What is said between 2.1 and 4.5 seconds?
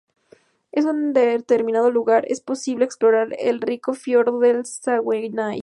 es posible explorar el rico fiordo